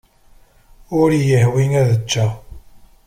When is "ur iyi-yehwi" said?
0.99-1.65